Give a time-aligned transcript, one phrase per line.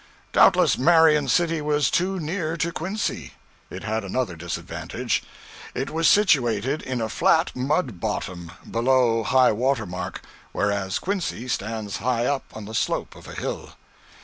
[0.33, 3.33] Doubtless Marion City was too near to Quincy.
[3.69, 5.21] It had another disadvantage:
[5.75, 11.97] it was situated in a flat mud bottom, below high water mark, whereas Quincy stands
[11.97, 13.73] high up on the slope of a hill.